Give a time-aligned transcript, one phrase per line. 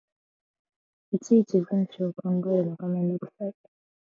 [1.11, 3.53] いちいち文章を考えるのがめんどくさい